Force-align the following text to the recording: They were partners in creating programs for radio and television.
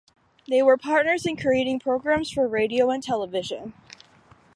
They 0.47 0.63
were 0.63 0.77
partners 0.77 1.27
in 1.27 1.37
creating 1.37 1.77
programs 1.79 2.31
for 2.31 2.47
radio 2.47 2.89
and 2.89 3.03
television. 3.03 3.73